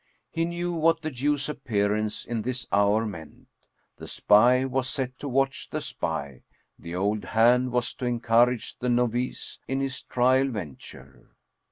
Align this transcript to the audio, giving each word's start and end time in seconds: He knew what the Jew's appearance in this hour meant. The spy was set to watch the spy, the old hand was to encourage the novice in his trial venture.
He 0.31 0.45
knew 0.45 0.73
what 0.73 1.03
the 1.03 1.11
Jew's 1.11 1.47
appearance 1.47 2.25
in 2.25 2.41
this 2.41 2.67
hour 2.71 3.05
meant. 3.05 3.45
The 3.97 4.07
spy 4.07 4.65
was 4.65 4.89
set 4.89 5.19
to 5.19 5.29
watch 5.29 5.69
the 5.69 5.79
spy, 5.79 6.41
the 6.79 6.95
old 6.95 7.23
hand 7.23 7.71
was 7.71 7.93
to 7.97 8.07
encourage 8.07 8.79
the 8.79 8.89
novice 8.89 9.59
in 9.67 9.79
his 9.79 10.01
trial 10.01 10.47
venture. 10.47 11.35